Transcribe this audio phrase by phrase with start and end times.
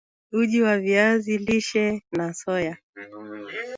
[0.31, 2.77] Uji wa viazi lishe na soya